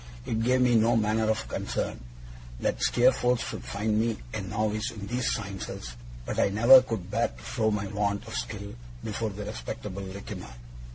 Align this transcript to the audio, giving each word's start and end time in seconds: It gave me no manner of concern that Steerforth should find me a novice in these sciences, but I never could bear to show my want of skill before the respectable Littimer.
It 0.25 0.41
gave 0.41 0.61
me 0.61 0.73
no 0.73 0.95
manner 0.95 1.29
of 1.29 1.47
concern 1.47 1.99
that 2.59 2.81
Steerforth 2.81 3.39
should 3.47 3.63
find 3.63 3.99
me 4.01 4.17
a 4.33 4.41
novice 4.41 4.89
in 4.89 5.05
these 5.05 5.31
sciences, 5.31 5.95
but 6.25 6.39
I 6.39 6.49
never 6.49 6.81
could 6.81 7.11
bear 7.11 7.27
to 7.27 7.43
show 7.43 7.69
my 7.69 7.85
want 7.85 8.27
of 8.27 8.35
skill 8.35 8.73
before 9.03 9.29
the 9.29 9.45
respectable 9.45 10.01
Littimer. 10.01 10.55